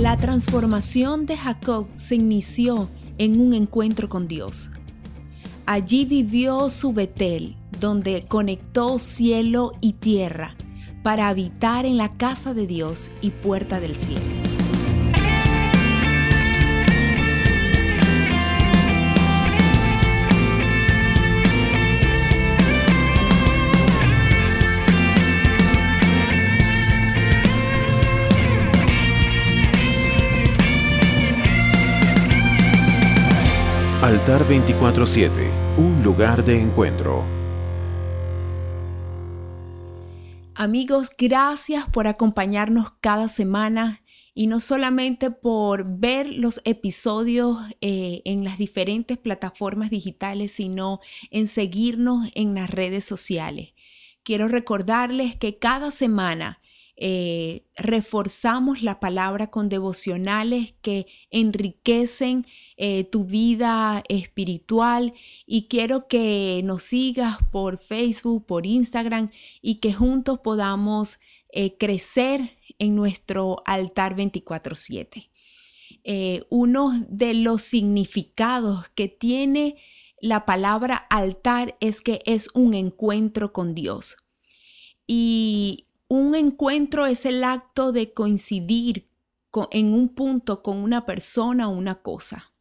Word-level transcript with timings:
La 0.00 0.16
transformación 0.16 1.26
de 1.26 1.36
Jacob 1.36 1.86
se 1.98 2.14
inició 2.14 2.88
en 3.18 3.38
un 3.38 3.52
encuentro 3.52 4.08
con 4.08 4.28
Dios. 4.28 4.70
Allí 5.66 6.06
vivió 6.06 6.70
su 6.70 6.94
Betel, 6.94 7.54
donde 7.78 8.24
conectó 8.26 8.98
cielo 8.98 9.72
y 9.82 9.92
tierra 9.92 10.54
para 11.02 11.28
habitar 11.28 11.84
en 11.84 11.98
la 11.98 12.16
casa 12.16 12.54
de 12.54 12.66
Dios 12.66 13.10
y 13.20 13.28
puerta 13.28 13.78
del 13.78 13.94
cielo. 13.94 14.39
Altar 34.02 34.48
24-7, 34.48 35.76
un 35.76 36.02
lugar 36.02 36.42
de 36.42 36.58
encuentro. 36.58 37.22
Amigos, 40.54 41.10
gracias 41.18 41.86
por 41.90 42.06
acompañarnos 42.06 42.92
cada 43.02 43.28
semana 43.28 44.00
y 44.32 44.46
no 44.46 44.60
solamente 44.60 45.30
por 45.30 45.84
ver 45.98 46.32
los 46.32 46.62
episodios 46.64 47.58
eh, 47.82 48.22
en 48.24 48.42
las 48.42 48.56
diferentes 48.56 49.18
plataformas 49.18 49.90
digitales, 49.90 50.52
sino 50.52 51.00
en 51.30 51.46
seguirnos 51.46 52.30
en 52.34 52.54
las 52.54 52.70
redes 52.70 53.04
sociales. 53.04 53.74
Quiero 54.22 54.48
recordarles 54.48 55.36
que 55.36 55.58
cada 55.58 55.90
semana 55.90 56.59
eh, 57.02 57.62
reforzamos 57.76 58.82
la 58.82 59.00
palabra 59.00 59.46
con 59.46 59.70
devocionales 59.70 60.74
que 60.82 61.06
enriquecen 61.30 62.44
eh, 62.76 63.04
tu 63.04 63.24
vida 63.24 64.04
espiritual 64.10 65.14
y 65.46 65.66
quiero 65.68 66.08
que 66.08 66.60
nos 66.62 66.82
sigas 66.82 67.38
por 67.50 67.78
Facebook, 67.78 68.44
por 68.44 68.66
Instagram 68.66 69.30
y 69.62 69.76
que 69.76 69.94
juntos 69.94 70.40
podamos 70.40 71.18
eh, 71.48 71.78
crecer 71.78 72.58
en 72.78 72.96
nuestro 72.96 73.62
altar 73.64 74.14
24/7. 74.14 75.30
uno 76.50 76.92
de 77.08 77.32
los 77.32 77.62
significados 77.62 78.90
que 78.90 79.08
tiene 79.08 79.76
la 80.20 80.44
palabra 80.44 80.96
altar 81.08 81.78
es 81.80 82.02
que 82.02 82.20
es 82.26 82.50
un 82.52 82.74
encuentro 82.74 83.54
con 83.54 83.74
Dios. 83.74 84.18
Y 85.06 85.86
un 86.10 86.34
encuentro 86.34 87.06
es 87.06 87.24
el 87.24 87.44
acto 87.44 87.92
de 87.92 88.12
coincidir 88.12 89.08
en 89.70 89.94
un 89.94 90.08
punto 90.08 90.60
con 90.60 90.78
una 90.78 91.06
persona 91.06 91.68
o 91.68 91.70
una 91.70 92.02
cosa. 92.02 92.52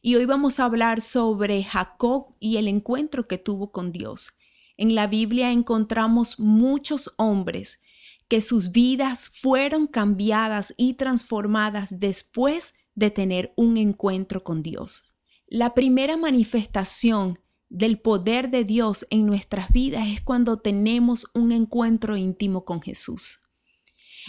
Y 0.00 0.14
hoy 0.14 0.24
vamos 0.24 0.60
a 0.60 0.66
hablar 0.66 1.00
sobre 1.00 1.64
Jacob 1.64 2.28
y 2.38 2.58
el 2.58 2.68
encuentro 2.68 3.26
que 3.26 3.36
tuvo 3.36 3.72
con 3.72 3.90
Dios. 3.90 4.32
En 4.76 4.94
la 4.94 5.08
Biblia 5.08 5.50
encontramos 5.50 6.38
muchos 6.38 7.12
hombres 7.16 7.80
que 8.28 8.42
sus 8.42 8.70
vidas 8.70 9.32
fueron 9.42 9.88
cambiadas 9.88 10.72
y 10.76 10.94
transformadas 10.94 11.88
después 11.90 12.74
de 12.94 13.10
tener 13.10 13.52
un 13.56 13.76
encuentro 13.76 14.44
con 14.44 14.62
Dios. 14.62 15.12
La 15.48 15.74
primera 15.74 16.16
manifestación 16.16 17.40
del 17.74 17.98
poder 17.98 18.50
de 18.50 18.62
Dios 18.62 19.04
en 19.10 19.26
nuestras 19.26 19.72
vidas 19.72 20.06
es 20.06 20.20
cuando 20.22 20.58
tenemos 20.58 21.26
un 21.34 21.50
encuentro 21.50 22.16
íntimo 22.16 22.64
con 22.64 22.80
Jesús. 22.80 23.40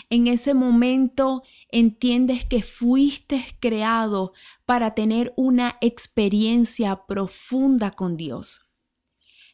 En 0.10 0.26
ese 0.26 0.56
momento 0.56 1.44
entiendes 1.70 2.44
que 2.46 2.64
fuiste 2.64 3.46
creado 3.60 4.34
para 4.66 4.96
tener 4.96 5.32
una 5.38 5.78
experiencia 5.80 7.06
profunda 7.06 7.92
con 7.92 8.18
Dios. 8.18 8.66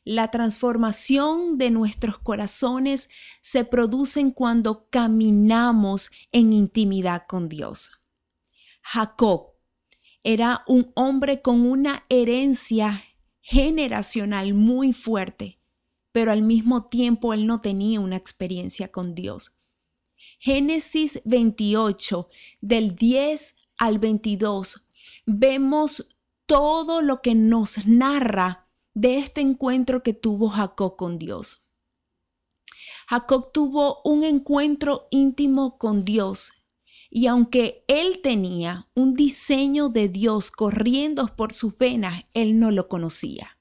La 0.05 0.31
transformación 0.31 1.57
de 1.57 1.69
nuestros 1.69 2.17
corazones 2.17 3.09
se 3.41 3.65
produce 3.65 4.33
cuando 4.33 4.87
caminamos 4.89 6.09
en 6.31 6.53
intimidad 6.53 7.23
con 7.27 7.49
Dios. 7.49 7.91
Jacob 8.83 9.47
era 10.23 10.63
un 10.65 10.93
hombre 10.95 11.41
con 11.41 11.61
una 11.69 12.05
herencia 12.07 13.03
generacional 13.41 14.53
muy 14.53 14.93
fuerte, 14.93 15.59
pero 16.11 16.31
al 16.31 16.41
mismo 16.41 16.85
tiempo 16.85 17.33
él 17.33 17.47
no 17.47 17.61
tenía 17.61 17.99
una 17.99 18.15
experiencia 18.15 18.91
con 18.91 19.15
Dios. 19.15 19.51
Génesis 20.39 21.21
28, 21.25 22.29
del 22.61 22.95
10 22.95 23.55
al 23.77 23.99
22, 23.99 24.87
vemos 25.25 26.07
todo 26.45 27.01
lo 27.01 27.21
que 27.21 27.35
nos 27.35 27.85
narra 27.85 28.67
de 28.93 29.17
este 29.17 29.41
encuentro 29.41 30.03
que 30.03 30.13
tuvo 30.13 30.49
Jacob 30.49 30.95
con 30.95 31.17
Dios. 31.17 31.63
Jacob 33.07 33.51
tuvo 33.51 34.01
un 34.03 34.23
encuentro 34.23 35.07
íntimo 35.11 35.77
con 35.77 36.05
Dios 36.05 36.53
y 37.13 37.27
aunque 37.27 37.83
él 37.87 38.21
tenía 38.23 38.87
un 38.95 39.15
diseño 39.15 39.89
de 39.89 40.07
Dios 40.07 40.49
corriendo 40.49 41.27
por 41.35 41.51
sus 41.51 41.77
venas, 41.77 42.23
él 42.33 42.57
no 42.57 42.71
lo 42.71 42.87
conocía. 42.87 43.57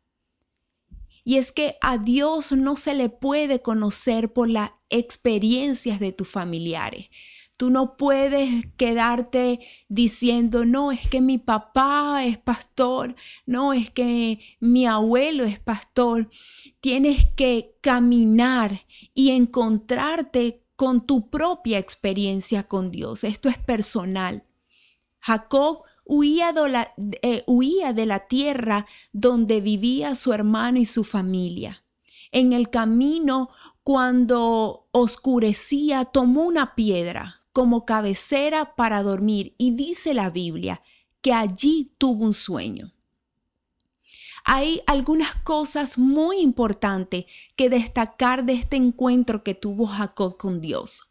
Y 1.24 1.36
es 1.36 1.50
que 1.50 1.76
a 1.80 1.98
Dios 1.98 2.52
no 2.52 2.76
se 2.76 2.94
le 2.94 3.08
puede 3.08 3.60
conocer 3.60 4.32
por 4.32 4.48
las 4.48 4.70
experiencias 4.88 5.98
de 5.98 6.12
tus 6.12 6.28
familiares. 6.28 7.10
Tú 7.56 7.70
no 7.70 7.96
puedes 7.96 8.66
quedarte 8.76 9.58
diciendo, 9.88 10.64
no, 10.64 10.92
es 10.92 11.06
que 11.08 11.20
mi 11.20 11.36
papá 11.36 12.24
es 12.24 12.38
pastor, 12.38 13.16
no, 13.46 13.72
es 13.72 13.90
que 13.90 14.38
mi 14.60 14.86
abuelo 14.86 15.44
es 15.44 15.58
pastor. 15.58 16.30
Tienes 16.80 17.26
que 17.36 17.74
caminar 17.82 18.86
y 19.12 19.30
encontrarte 19.30 20.62
con 20.80 21.02
tu 21.02 21.28
propia 21.28 21.76
experiencia 21.76 22.62
con 22.62 22.90
Dios. 22.90 23.22
Esto 23.22 23.50
es 23.50 23.58
personal. 23.58 24.44
Jacob 25.18 25.82
huía 26.06 26.54
de, 26.54 26.68
la, 26.70 26.94
eh, 27.20 27.44
huía 27.46 27.92
de 27.92 28.06
la 28.06 28.28
tierra 28.28 28.86
donde 29.12 29.60
vivía 29.60 30.14
su 30.14 30.32
hermano 30.32 30.78
y 30.78 30.86
su 30.86 31.04
familia. 31.04 31.84
En 32.32 32.54
el 32.54 32.70
camino, 32.70 33.50
cuando 33.82 34.88
oscurecía, 34.92 36.06
tomó 36.06 36.44
una 36.44 36.74
piedra 36.74 37.42
como 37.52 37.84
cabecera 37.84 38.74
para 38.74 39.02
dormir 39.02 39.54
y 39.58 39.72
dice 39.72 40.14
la 40.14 40.30
Biblia 40.30 40.80
que 41.20 41.34
allí 41.34 41.92
tuvo 41.98 42.24
un 42.24 42.32
sueño 42.32 42.94
hay 44.52 44.82
algunas 44.86 45.36
cosas 45.44 45.96
muy 45.96 46.40
importantes 46.40 47.26
que 47.54 47.70
destacar 47.70 48.44
de 48.44 48.54
este 48.54 48.74
encuentro 48.74 49.44
que 49.44 49.54
tuvo 49.54 49.86
Jacob 49.86 50.36
con 50.38 50.60
Dios. 50.60 51.04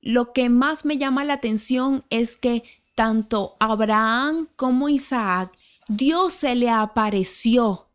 Lo 0.00 0.32
que 0.32 0.48
más 0.48 0.84
me 0.84 0.98
llama 0.98 1.24
la 1.24 1.34
atención 1.34 2.04
es 2.10 2.34
que 2.34 2.64
tanto 2.96 3.54
Abraham 3.60 4.48
como 4.56 4.88
Isaac, 4.88 5.56
Dios 5.86 6.32
se 6.32 6.56
le 6.56 6.68
apareció 6.68 7.86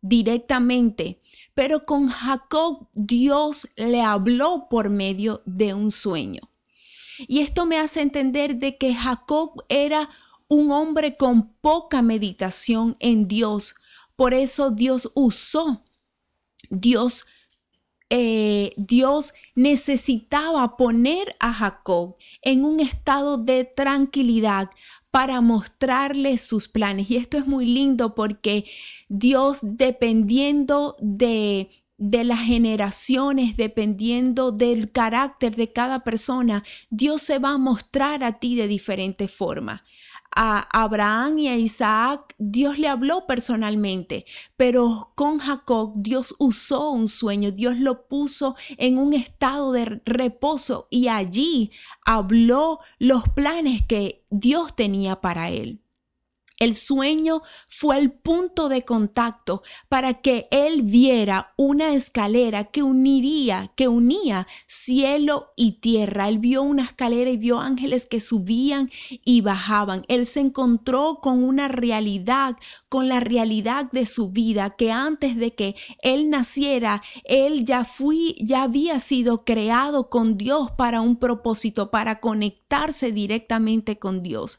directamente, 0.00 1.20
pero 1.54 1.86
con 1.86 2.08
Jacob 2.08 2.88
Dios 2.92 3.68
le 3.76 4.02
habló 4.02 4.66
por 4.68 4.90
medio 4.90 5.42
de 5.46 5.74
un 5.74 5.92
sueño. 5.92 6.50
Y 7.18 7.38
esto 7.38 7.66
me 7.66 7.78
hace 7.78 8.00
entender 8.00 8.56
de 8.56 8.78
que 8.78 8.96
Jacob 8.96 9.64
era 9.68 10.10
un 10.48 10.70
hombre 10.70 11.16
con 11.16 11.52
poca 11.60 12.02
meditación 12.02 12.96
en 13.00 13.28
Dios. 13.28 13.74
Por 14.14 14.34
eso 14.34 14.70
Dios 14.70 15.10
usó, 15.14 15.82
Dios, 16.70 17.26
eh, 18.08 18.72
Dios 18.76 19.34
necesitaba 19.54 20.76
poner 20.76 21.34
a 21.40 21.52
Jacob 21.52 22.16
en 22.42 22.64
un 22.64 22.80
estado 22.80 23.36
de 23.36 23.64
tranquilidad 23.64 24.70
para 25.10 25.40
mostrarle 25.40 26.38
sus 26.38 26.68
planes. 26.68 27.10
Y 27.10 27.16
esto 27.16 27.38
es 27.38 27.46
muy 27.46 27.66
lindo 27.66 28.14
porque 28.14 28.66
Dios, 29.08 29.58
dependiendo 29.62 30.96
de 31.00 31.70
de 31.98 32.24
las 32.24 32.40
generaciones, 32.40 33.56
dependiendo 33.56 34.52
del 34.52 34.92
carácter 34.92 35.56
de 35.56 35.72
cada 35.72 36.00
persona, 36.00 36.62
Dios 36.90 37.22
se 37.22 37.38
va 37.38 37.52
a 37.52 37.58
mostrar 37.58 38.22
a 38.22 38.38
ti 38.38 38.54
de 38.54 38.68
diferentes 38.68 39.32
formas 39.32 39.80
a 40.34 40.66
Abraham 40.72 41.38
y 41.38 41.48
a 41.48 41.56
Isaac, 41.56 42.34
Dios 42.38 42.78
le 42.78 42.88
habló 42.88 43.26
personalmente, 43.26 44.26
pero 44.56 45.12
con 45.14 45.38
Jacob 45.38 45.92
Dios 45.96 46.34
usó 46.38 46.90
un 46.90 47.08
sueño, 47.08 47.52
Dios 47.52 47.76
lo 47.78 48.06
puso 48.06 48.56
en 48.78 48.98
un 48.98 49.14
estado 49.14 49.72
de 49.72 50.00
reposo 50.04 50.88
y 50.90 51.08
allí 51.08 51.70
habló 52.04 52.80
los 52.98 53.28
planes 53.30 53.82
que 53.86 54.24
Dios 54.30 54.74
tenía 54.76 55.20
para 55.20 55.50
él. 55.50 55.85
El 56.58 56.74
sueño 56.74 57.42
fue 57.68 57.98
el 57.98 58.12
punto 58.12 58.70
de 58.70 58.82
contacto 58.82 59.62
para 59.90 60.22
que 60.22 60.48
él 60.50 60.82
viera 60.82 61.52
una 61.56 61.92
escalera 61.92 62.64
que 62.64 62.82
uniría, 62.82 63.72
que 63.76 63.88
unía 63.88 64.46
cielo 64.66 65.52
y 65.54 65.80
tierra. 65.80 66.28
Él 66.28 66.38
vio 66.38 66.62
una 66.62 66.84
escalera 66.84 67.30
y 67.30 67.36
vio 67.36 67.60
ángeles 67.60 68.06
que 68.06 68.20
subían 68.20 68.90
y 69.10 69.42
bajaban. 69.42 70.06
Él 70.08 70.26
se 70.26 70.40
encontró 70.40 71.18
con 71.22 71.44
una 71.44 71.68
realidad, 71.68 72.56
con 72.88 73.08
la 73.08 73.20
realidad 73.20 73.90
de 73.92 74.06
su 74.06 74.30
vida, 74.30 74.76
que 74.76 74.90
antes 74.92 75.36
de 75.36 75.54
que 75.54 75.76
él 76.00 76.30
naciera, 76.30 77.02
él 77.24 77.66
ya 77.66 77.84
fui, 77.84 78.34
ya 78.40 78.62
había 78.62 78.98
sido 79.00 79.44
creado 79.44 80.08
con 80.08 80.38
Dios 80.38 80.70
para 80.70 81.02
un 81.02 81.16
propósito, 81.16 81.90
para 81.90 82.20
conectarse 82.20 83.12
directamente 83.12 83.98
con 83.98 84.22
Dios. 84.22 84.58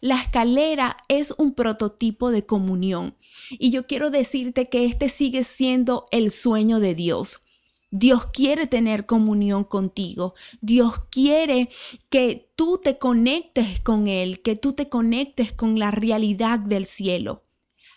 La 0.00 0.20
escalera 0.20 0.98
es 1.08 1.34
un 1.38 1.54
prototipo 1.54 2.30
de 2.30 2.46
comunión 2.46 3.14
y 3.50 3.70
yo 3.70 3.86
quiero 3.86 4.10
decirte 4.10 4.68
que 4.68 4.84
este 4.84 5.08
sigue 5.08 5.44
siendo 5.44 6.06
el 6.10 6.30
sueño 6.30 6.80
de 6.80 6.94
Dios. 6.94 7.44
Dios 7.90 8.26
quiere 8.32 8.66
tener 8.66 9.06
comunión 9.06 9.64
contigo. 9.64 10.34
Dios 10.60 10.94
quiere 11.10 11.70
que 12.10 12.50
tú 12.54 12.78
te 12.82 12.98
conectes 12.98 13.80
con 13.80 14.08
Él, 14.08 14.42
que 14.42 14.56
tú 14.56 14.74
te 14.74 14.88
conectes 14.88 15.52
con 15.52 15.78
la 15.78 15.90
realidad 15.90 16.58
del 16.58 16.86
cielo. 16.86 17.44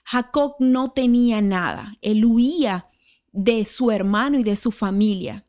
Jacob 0.04 0.56
no 0.60 0.92
tenía 0.92 1.42
nada. 1.42 1.98
Él 2.02 2.26
huía 2.26 2.88
de 3.34 3.66
su 3.66 3.92
hermano 3.92 4.40
y 4.40 4.44
de 4.44 4.56
su 4.56 4.72
familia 4.72 5.46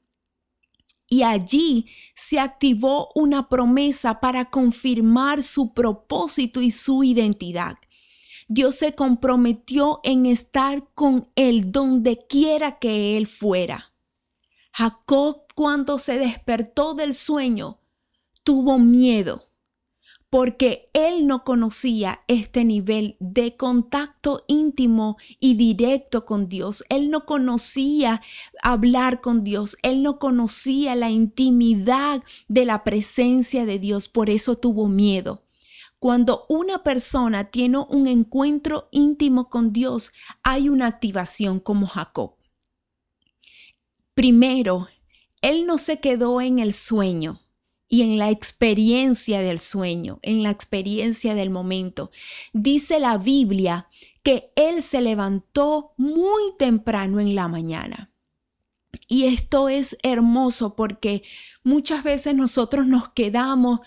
y 1.13 1.25
allí 1.25 1.89
se 2.15 2.41
activó 2.41 3.11
una 3.15 3.51
promesa 3.51 4.19
para 4.19 4.47
confirmar 4.47 5.43
su 5.43 5.75
propósito 5.75 6.63
y 6.63 6.71
su 6.71 7.05
identidad. 7.05 7.77
Dios 8.49 8.77
se 8.77 8.95
comprometió 8.95 10.01
en 10.05 10.25
estar 10.25 10.89
con 10.95 11.29
él 11.35 11.71
donde 11.71 12.27
quiera 12.27 12.79
que 12.79 13.19
él 13.19 13.27
fuera. 13.27 13.93
Jacob 14.73 15.43
cuando 15.55 15.99
se 15.99 16.17
despertó 16.17 16.95
del 16.95 17.13
sueño 17.13 17.79
tuvo 18.43 18.79
miedo 18.79 19.51
porque 20.33 20.89
él 20.95 21.27
no 21.27 21.45
conocía 21.45 22.23
este 22.27 22.65
nivel 22.65 23.17
de 23.21 23.55
contacto 23.55 24.45
íntimo 24.47 25.19
y 25.39 25.57
directo 25.57 26.25
con 26.25 26.49
Dios. 26.49 26.83
Él 26.89 27.11
no 27.11 27.27
conocía 27.27 28.23
hablar 28.63 29.21
con 29.21 29.45
Dios, 29.45 29.77
él 29.83 30.03
no 30.03 30.19
conocía 30.19 30.95
la 30.95 31.11
intimidad 31.11 32.23
de 32.49 32.65
la 32.65 32.83
presencia 32.83 33.67
de 33.67 33.79
Dios, 33.79 34.09
por 34.09 34.31
eso 34.31 34.57
tuvo 34.57 34.89
miedo. 34.89 35.43
Cuando 35.99 36.47
una 36.49 36.83
persona 36.83 37.51
tiene 37.51 37.81
un 37.91 38.07
encuentro 38.07 38.89
íntimo 38.91 39.51
con 39.51 39.71
Dios, 39.71 40.13
hay 40.43 40.71
una 40.71 40.87
activación 40.87 41.61
como 41.61 41.87
Jacob. 41.87 42.37
Primero, 44.15 44.89
él 45.43 45.67
no 45.67 45.77
se 45.77 46.01
quedó 46.01 46.41
en 46.41 46.59
el 46.59 46.73
sueño 46.73 47.42
y 47.93 48.01
en 48.01 48.17
la 48.17 48.31
experiencia 48.31 49.43
del 49.43 49.61
sueño, 49.61 50.19
en 50.23 50.43
la 50.43 50.49
experiencia 50.49 51.35
del 51.35 51.51
momento. 51.51 52.11
Dice 52.55 52.99
la 52.99 53.19
Biblia 53.19 53.87
que 54.23 54.51
Él 54.57 54.83
se 54.83 55.03
levantó 55.03 55.93
muy 55.99 56.41
temprano 56.59 57.21
en 57.21 57.35
la 57.35 57.49
mañana. 57.49 58.11
Y 59.09 59.25
esto 59.25 59.69
es 59.69 59.99
hermoso 60.03 60.75
porque 60.75 61.23
muchas 61.65 62.03
veces 62.03 62.35
nosotros 62.35 62.87
nos 62.87 63.11
quedamos 63.11 63.81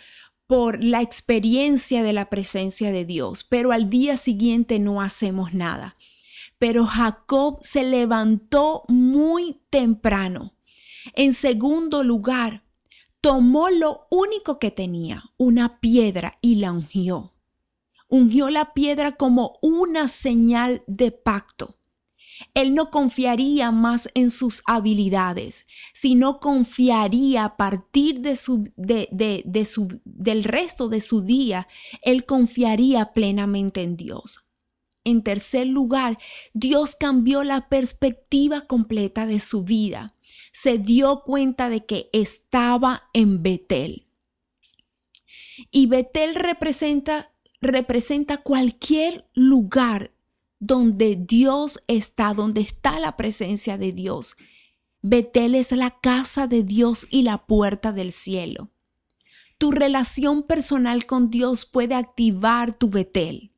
por 0.45 0.83
la 0.83 1.01
experiencia 1.01 2.03
de 2.03 2.13
la 2.13 2.29
presencia 2.29 2.91
de 2.91 3.05
Dios, 3.05 3.43
pero 3.43 3.71
al 3.71 3.89
día 3.89 4.17
siguiente 4.17 4.77
no 4.77 5.01
hacemos 5.01 5.55
nada. 5.55 5.95
Pero 6.59 6.85
Jacob 6.85 7.57
se 7.63 7.83
levantó 7.83 8.83
muy 8.87 9.61
temprano. 9.71 10.53
En 11.15 11.33
segundo 11.33 12.03
lugar, 12.03 12.64
tomó 13.25 13.72
lo 13.72 14.06
único 14.12 14.60
que 14.60 14.69
tenía, 14.69 15.24
una 15.38 15.80
piedra, 15.80 16.38
y 16.42 16.57
la 16.57 16.72
ungió. 16.72 17.33
Ungió 18.07 18.51
la 18.51 18.75
piedra 18.75 19.16
como 19.16 19.57
una 19.63 20.10
señal 20.10 20.83
de 20.86 21.12
pacto. 21.12 21.80
Él 22.54 22.75
no 22.75 22.92
confiaría 22.92 23.72
más 23.72 24.10
en 24.13 24.30
sus 24.30 24.62
habilidades, 24.68 25.66
sino 25.95 26.39
confiaría 26.39 27.45
a 27.45 27.57
partir 27.57 28.19
de 28.19 28.36
su, 28.36 28.72
de, 28.75 29.68
su, 29.68 30.00
del 30.06 30.44
resto 30.44 30.88
de 30.88 31.01
su 31.01 31.22
día, 31.22 31.68
él 32.04 32.25
confiaría 32.25 33.12
plenamente 33.13 33.81
en 33.81 33.98
Dios. 33.98 34.44
En 35.05 35.23
tercer 35.23 35.67
lugar, 35.67 36.17
Dios 36.53 36.97
cambió 36.99 37.43
la 37.43 37.69
perspectiva 37.69 38.61
completa 38.67 39.25
de 39.25 39.39
su 39.39 39.63
vida 39.63 40.15
se 40.55 40.77
dio 40.77 41.21
cuenta 41.25 41.67
de 41.67 41.85
que 41.85 42.09
estaba 42.13 43.09
en 43.11 43.43
Betel. 43.43 44.05
Y 45.69 45.87
Betel 45.87 46.33
representa, 46.35 47.33
representa 47.59 48.37
cualquier 48.37 49.27
lugar 49.33 50.11
donde 50.59 51.17
Dios 51.17 51.83
está, 51.87 52.33
donde 52.33 52.61
está 52.61 53.01
la 53.01 53.17
presencia 53.17 53.77
de 53.77 53.91
Dios. 53.91 54.37
Betel 55.01 55.55
es 55.55 55.73
la 55.73 55.99
casa 55.99 56.47
de 56.47 56.63
Dios 56.63 57.05
y 57.09 57.23
la 57.23 57.45
puerta 57.45 57.91
del 57.91 58.13
cielo. 58.13 58.69
Tu 59.57 59.71
relación 59.71 60.43
personal 60.43 61.05
con 61.05 61.29
Dios 61.29 61.65
puede 61.65 61.95
activar 61.95 62.77
tu 62.77 62.89
Betel. 62.89 63.51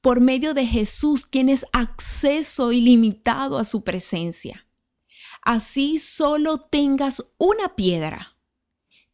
Por 0.00 0.20
medio 0.20 0.54
de 0.54 0.66
Jesús 0.66 1.30
tienes 1.30 1.66
acceso 1.72 2.72
ilimitado 2.72 3.58
a 3.58 3.64
su 3.64 3.82
presencia 3.82 4.64
así 5.48 5.98
solo 5.98 6.58
tengas 6.58 7.24
una 7.38 7.74
piedra, 7.74 8.36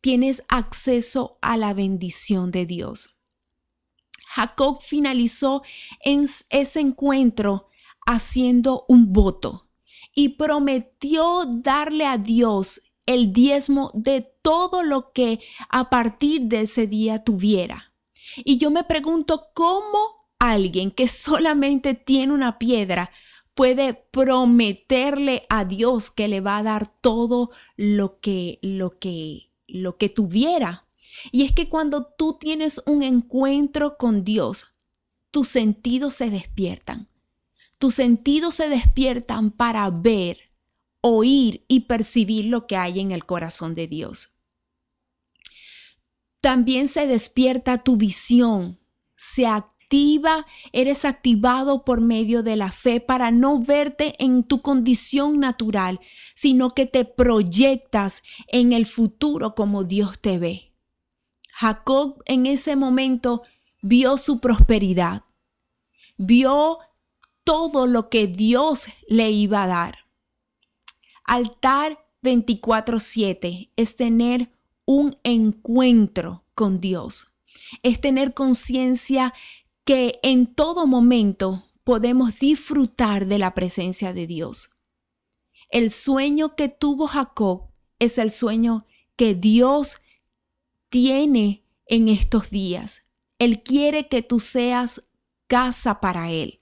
tienes 0.01 0.43
acceso 0.49 1.39
a 1.41 1.57
la 1.57 1.75
bendición 1.75 2.51
de 2.51 2.67
Dios. 2.67 3.11
Jacob 4.27 4.81
finalizó 4.83 5.63
ese 6.03 6.81
encuentro 6.81 7.69
haciendo 8.05 8.85
un 8.89 9.13
voto 9.13 9.69
y 10.13 10.31
prometió 10.31 11.45
darle 11.47 12.05
a 12.05 12.19
Dios 12.19 12.81
el 13.07 13.33
diezmo 13.33 13.93
de 13.95 14.23
todo 14.43 14.83
lo 14.83 15.13
que 15.13 15.39
a 15.69 15.89
partir 15.89 16.43
de 16.43 16.63
ese 16.63 16.89
día 16.89 17.23
tuviera. 17.23 17.93
Y 18.39 18.59
yo 18.59 18.73
me 18.73 18.83
pregunto 18.83 19.51
cómo 19.55 20.14
alguien 20.51 20.91
que 20.91 21.09
solamente 21.09 21.95
tiene 21.95 22.33
una 22.33 22.59
piedra 22.59 23.11
puede 23.55 23.95
prometerle 23.95 25.47
a 25.49 25.65
Dios 25.65 26.11
que 26.11 26.29
le 26.29 26.41
va 26.41 26.59
a 26.59 26.63
dar 26.63 26.89
todo 27.01 27.51
lo 27.77 28.21
que 28.21 28.59
lo 28.63 28.99
que 28.99 29.51
lo 29.67 29.97
que 29.97 30.09
tuviera. 30.09 30.87
Y 31.31 31.45
es 31.45 31.53
que 31.53 31.69
cuando 31.69 32.07
tú 32.07 32.37
tienes 32.39 32.83
un 32.87 33.03
encuentro 33.03 33.97
con 33.97 34.25
Dios, 34.25 34.75
tus 35.31 35.49
sentidos 35.49 36.15
se 36.15 36.31
despiertan. 36.31 37.09
Tus 37.79 37.95
sentidos 37.97 38.57
se 38.57 38.69
despiertan 38.69 39.51
para 39.51 39.89
ver, 39.91 40.39
oír 41.01 41.65
y 41.69 41.81
percibir 41.81 42.47
lo 42.47 42.67
que 42.67 42.77
hay 42.77 43.01
en 43.01 43.13
el 43.13 43.25
corazón 43.25 43.75
de 43.75 43.87
Dios. 43.87 44.35
También 46.41 46.89
se 46.89 47.07
despierta 47.07 47.83
tu 47.83 47.97
visión, 47.97 48.79
se 49.17 49.47
eres 50.73 51.05
activado 51.05 51.85
por 51.85 52.01
medio 52.01 52.43
de 52.43 52.57
la 52.57 52.73
fe 52.73 53.01
para 53.01 53.31
no 53.31 53.61
verte 53.61 54.15
en 54.19 54.45
tu 54.45 54.61
condición 54.63 55.39
natural, 55.39 56.01
sino 56.35 56.75
que 56.75 56.87
te 56.87 57.05
proyectas 57.05 58.23
en 58.49 58.73
el 58.73 58.87
futuro 58.87 59.55
como 59.55 59.85
Dios 59.85 60.19
te 60.21 60.39
ve. 60.39 60.73
Jacob 61.53 62.23
en 62.27 62.47
ese 62.47 62.75
momento 62.75 63.43
vio 63.83 64.17
su 64.17 64.41
prosperidad, 64.41 65.23
vio 66.17 66.79
todo 67.45 67.87
lo 67.87 68.09
que 68.09 68.27
Dios 68.27 68.87
le 69.07 69.31
iba 69.31 69.63
a 69.63 69.67
dar. 69.69 69.99
Altar 71.25 71.99
24/7 72.23 73.71
es 73.77 73.97
tener 73.97 74.51
un 74.87 75.17
encuentro 75.23 76.45
con 76.55 76.81
Dios, 76.81 77.29
es 77.83 78.01
tener 78.01 78.35
conciencia 78.35 79.33
que 79.85 80.19
en 80.23 80.55
todo 80.55 80.87
momento 80.87 81.65
podemos 81.85 82.39
disfrutar 82.39 83.27
de 83.27 83.39
la 83.39 83.55
presencia 83.55 84.13
de 84.13 84.27
Dios. 84.27 84.71
El 85.69 85.91
sueño 85.91 86.57
que 86.57 86.69
tuvo 86.69 87.07
Jacob 87.07 87.69
es 87.99 88.19
el 88.19 88.31
sueño 88.31 88.87
que 89.17 89.35
Dios 89.35 89.99
tiene 90.89 91.65
en 91.87 92.09
estos 92.09 92.51
días. 92.51 93.03
Él 93.39 93.63
quiere 93.63 94.09
que 94.09 94.23
tú 94.23 94.41
seas 94.41 95.03
casa 95.47 96.01
para 96.01 96.31
Él, 96.31 96.61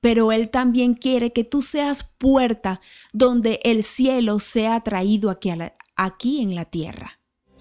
pero 0.00 0.30
Él 0.30 0.50
también 0.50 0.94
quiere 0.94 1.32
que 1.32 1.44
tú 1.44 1.62
seas 1.62 2.04
puerta 2.18 2.80
donde 3.12 3.60
el 3.64 3.82
cielo 3.82 4.38
sea 4.38 4.80
traído 4.82 5.30
aquí, 5.30 5.50
aquí 5.96 6.40
en 6.40 6.54
la 6.54 6.66
tierra. 6.66 7.21